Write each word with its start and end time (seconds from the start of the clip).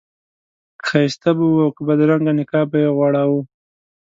که 0.79 0.83
ښایسته 0.87 1.29
به 1.37 1.45
و 1.47 1.55
او 1.63 1.69
که 1.75 1.81
بدرنګه 1.87 2.33
نقاب 2.39 2.67
به 2.71 2.77
یې 2.83 2.89
غوړاوه. 2.97 3.39